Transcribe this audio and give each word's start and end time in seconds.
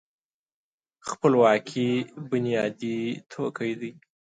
خپلواکي 1.09 1.89
بنیادي 2.29 2.97
توکی 3.31 3.71
دی. 3.79 3.91